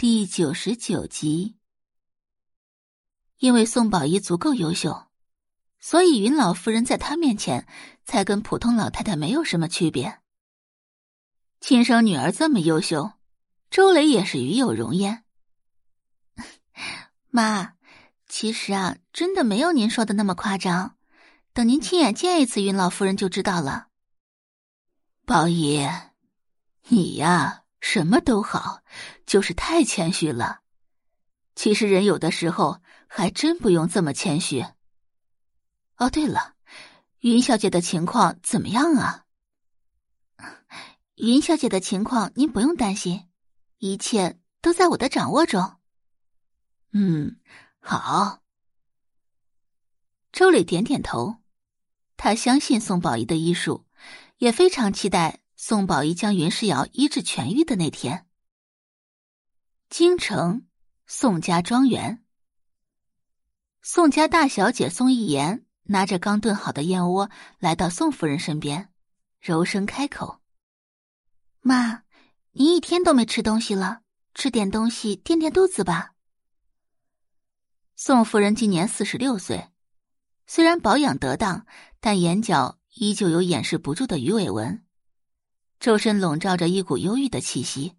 [0.00, 1.56] 第九十九集。
[3.38, 5.08] 因为宋宝仪足够优秀，
[5.80, 7.66] 所以云老夫人在她面前
[8.04, 10.20] 才跟普通老太太没有什么区别。
[11.58, 13.14] 亲生女儿这么优秀，
[13.72, 15.24] 周雷也是与有荣焉。
[17.30, 17.72] 妈，
[18.28, 20.96] 其实啊，真的没有您说的那么夸张。
[21.52, 23.88] 等您亲眼见一次云老夫人就知道了。
[25.26, 25.84] 宝仪，
[26.86, 28.82] 你呀，什么都好，
[29.26, 30.60] 就是太谦虚了。
[31.54, 34.64] 其实人有的时候还真不用这么谦虚。
[35.96, 36.54] 哦，对了，
[37.20, 39.24] 云小姐的情况怎么样啊？
[41.16, 43.28] 云小姐的情况您不用担心，
[43.78, 45.78] 一切都在我的掌握中。
[46.92, 47.40] 嗯，
[47.80, 48.40] 好。
[50.30, 51.38] 周磊点点头。
[52.16, 53.86] 他相信宋宝仪的医术，
[54.38, 58.28] 也非常期待宋宝仪将云世瑶医治痊愈的那天。
[59.90, 60.68] 京城
[61.04, 62.24] 宋家庄园，
[63.82, 68.92] 宋家大小姐宋一言拿着刚炖好的燕窝来到宋夫人身边，
[69.40, 70.40] 柔声开口
[71.60, 72.04] ：“妈，
[72.52, 74.02] 您一天都没吃东西了，
[74.36, 76.14] 吃点东西垫垫肚子吧。”
[77.96, 79.70] 宋夫人今年四十六岁。
[80.46, 81.66] 虽然保养得当，
[81.98, 84.84] 但眼角依旧有掩饰不住的鱼尾纹，
[85.80, 87.96] 周身笼罩着一股忧郁的气息，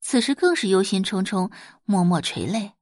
[0.00, 1.50] 此时更是忧心忡忡，
[1.84, 2.74] 默默垂泪。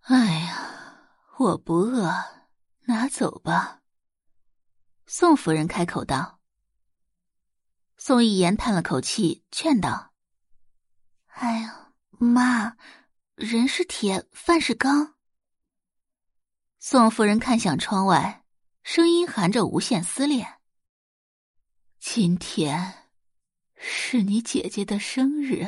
[0.00, 2.12] 哎呀，我不饿，
[2.86, 3.80] 拿走吧。
[5.06, 6.38] 宋夫人开口道。
[7.96, 10.12] 宋一言叹了口气，劝道
[11.34, 12.76] ：“哎呀，妈，
[13.34, 15.14] 人是铁，饭是钢。”
[16.78, 18.44] 宋夫人看向窗外，
[18.82, 20.60] 声音含着无限思念。
[21.98, 22.97] 今天
[23.78, 25.64] 是你姐姐的生日。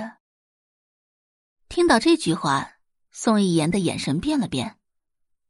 [1.69, 2.73] 听到这句话，
[3.13, 4.77] 宋一言的眼神变了变，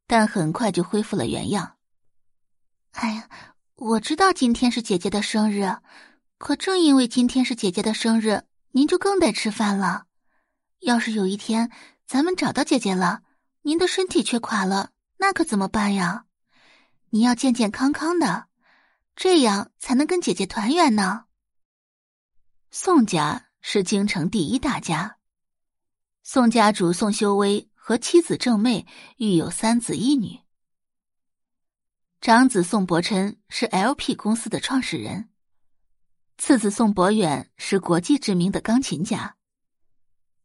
[0.07, 1.77] 但很快就恢复了原样。
[2.93, 3.29] 哎呀，
[3.77, 5.79] 我知道今天是姐姐的生日，
[6.37, 10.05] 可正因为今天是姐姐的生日，您就更得吃饭了。
[10.81, 11.71] 要是有一天
[12.07, 13.23] 咱们找到姐姐了，
[13.63, 14.91] 您的身体却垮了。
[15.19, 16.25] 那可怎么办呀？
[17.11, 18.47] 你要健健康康的，
[19.17, 21.25] 这样才能跟姐姐团圆呢。
[22.73, 25.19] 宋家是京城第一大家，
[26.23, 28.87] 宋家主宋修威和妻子郑妹
[29.17, 30.39] 育有三子一女。
[32.21, 35.31] 长子宋伯琛是 LP 公司的创始人，
[36.39, 39.37] 次子宋伯远是国际知名的钢琴家，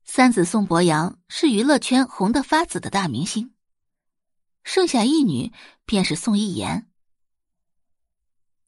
[0.03, 3.53] 三子宋伯阳是娱乐圈红得发紫的大明星。
[4.63, 5.53] 剩下一女，
[5.85, 6.89] 便是宋一言。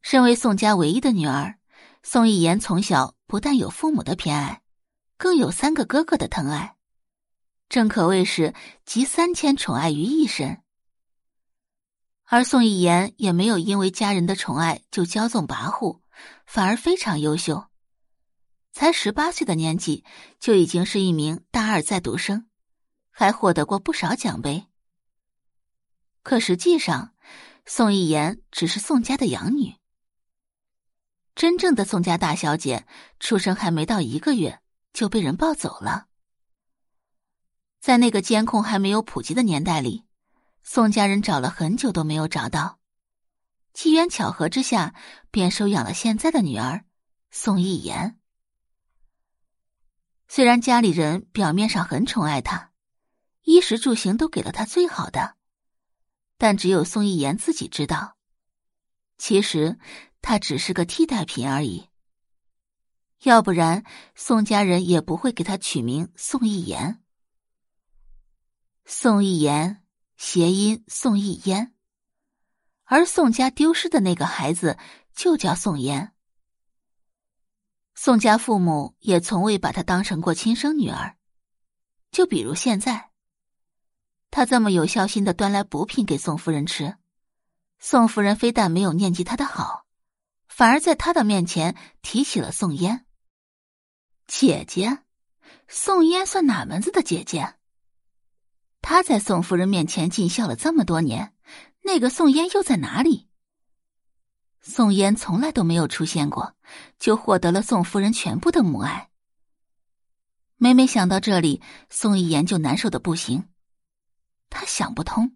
[0.04, 1.58] 身为宋家唯一的女儿，
[2.04, 4.62] 宋一言从小不但有父母的偏爱，
[5.18, 6.78] 更有三个哥哥的疼爱，
[7.70, 8.56] 正可谓是
[8.86, 10.64] 集三千宠爱于一身。
[12.24, 16.02] 而宋一言也没有因为家人的宠爱就骄纵跋扈，
[16.46, 17.68] 反而非常优秀，
[18.74, 20.04] 才十八岁的年纪
[20.40, 22.50] 就已经是一名大二在读生，
[23.12, 24.68] 还获得过不少奖杯。
[26.22, 27.14] 可实际上，
[27.66, 29.77] 宋一言只是宋家的养女。
[31.38, 32.88] 真正的宋家大小姐
[33.20, 34.60] 出生还没到一个月
[34.92, 36.08] 就被人抱走了。
[37.80, 40.04] 在那个监控还没有普及的年代里，
[40.64, 42.80] 宋家人找了很久都没有找到，
[43.72, 44.96] 机缘巧合之下，
[45.30, 46.86] 便收养了现在的女儿
[47.30, 48.20] 宋一言。
[50.28, 52.72] 虽然家里人表面上很宠爱她，
[53.44, 55.36] 衣食住行都给了她最好的。
[56.40, 58.18] 但只有宋一言自己知道，
[59.20, 59.78] 其实
[60.22, 61.90] 他只是个替代品而已。
[63.24, 63.84] 要不然，
[64.14, 67.02] 宋家人也不会给他取名宋一言。
[68.86, 69.84] 宋一言
[70.16, 71.74] 谐音宋一烟，
[72.84, 74.78] 而宋家丢失的那个孩子
[75.14, 76.14] 就叫宋烟。
[77.96, 81.18] 宋家父母也从未把她当成过亲生女儿，
[82.12, 83.10] 就比如现在。
[84.30, 86.98] 他这么有孝心的端来补品给宋夫人吃，
[87.80, 89.87] 宋夫人非但没有念及他的好，
[90.58, 93.06] 反而在他的面前提起了宋嫣。
[94.26, 95.04] 姐姐，
[95.68, 97.54] 宋嫣算哪门子的姐姐？
[98.82, 101.36] 他在宋夫人面前尽孝了这么多年，
[101.84, 103.28] 那个宋嫣又在哪里？
[104.60, 106.56] 宋嫣从来都没有出现过，
[106.98, 109.12] 就获得了宋夫人全部的母爱。
[110.56, 111.62] 每每想到这里，
[111.92, 113.48] 宋一言就难受的不行。
[114.50, 115.36] 他想不通，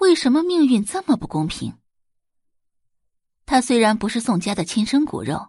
[0.00, 1.79] 为什么命运这么不公平。
[3.50, 5.48] 他虽然不是宋家的亲生骨肉，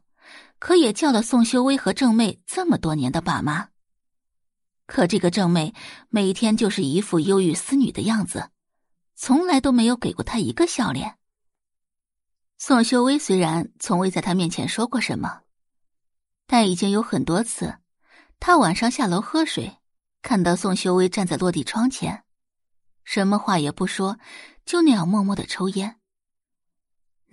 [0.57, 3.67] 可也叫了宋修威和郑妹这么多年的爸妈。
[4.87, 5.75] 可这个正妹
[6.09, 8.49] 每天就是一副忧郁思女的样子，
[9.13, 11.19] 从来都没有给过他一个笑脸。
[12.57, 15.41] 宋修威虽然从未在他面前说过什么，
[16.47, 17.77] 但已经有很多次，
[18.39, 19.77] 他晚上下楼喝水，
[20.23, 22.23] 看到宋修威站在落地窗前，
[23.03, 24.17] 什么话也不说，
[24.65, 26.00] 就那样默默的抽烟。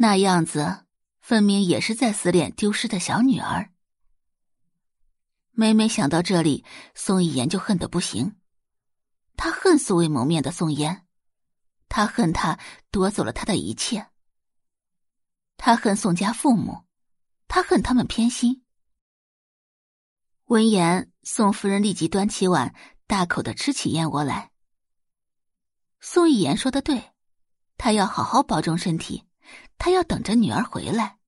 [0.01, 0.87] 那样子，
[1.21, 3.73] 分明也是在思念丢失的小女儿。
[5.51, 6.65] 每每想到这里，
[6.95, 8.37] 宋一言就恨得不行。
[9.37, 11.03] 他恨素未谋面的宋嫣，
[11.89, 12.61] 他恨他
[12.93, 14.07] 夺走了他的一切。
[15.57, 16.85] 他恨宋家父母，
[17.49, 18.65] 他恨他们偏心。
[20.45, 22.73] 闻言，宋夫人立即端起碗，
[23.09, 24.53] 大口的吃起燕窝来。
[25.99, 27.11] 宋一言说的对，
[27.77, 29.25] 他要好好保重身体，
[29.79, 31.19] 他要等着女儿回来。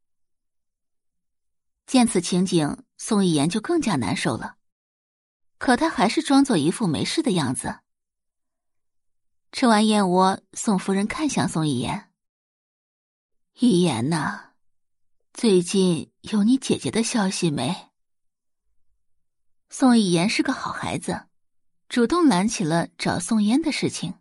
[1.87, 2.85] 见此情景。
[3.03, 4.59] 宋一言就更加难受了，
[5.57, 7.81] 可他还是装作一副没事的样子。
[9.53, 12.13] 吃完燕窝，宋夫人看向宋一言
[13.59, 14.51] ：“一言呐，
[15.33, 17.91] 最近有你姐姐的消息没？”
[19.71, 21.27] 宋一言是个好孩子，
[21.89, 24.19] 主动揽起了找宋嫣的事情。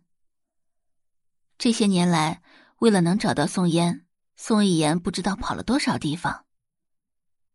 [1.58, 2.42] 这些年来，
[2.80, 4.06] 为了能找到宋嫣，
[4.36, 6.46] 宋一言不知道跑了多少地方。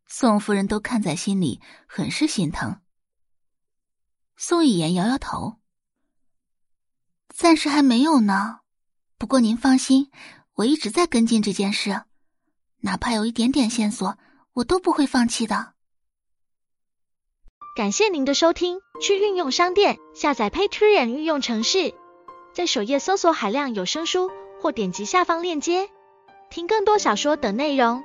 [0.05, 2.79] 宋夫人都看在心里，很是心疼。
[4.37, 5.57] 宋一言摇摇头
[7.33, 8.59] ：“暂时还没有呢。
[9.17, 10.11] 不过您放心，
[10.53, 12.03] 我一直在跟进这件事，
[12.81, 14.19] 哪怕有一点点线索，
[14.53, 15.73] 我都不会放弃的。”
[17.75, 21.95] 感谢您的收听，去运用商店下载 Patreon 运用城市，
[22.53, 24.29] 在首页搜索海量有声书，
[24.65, 25.91] 或点击下方链接
[26.49, 28.03] 听更多小说等内容。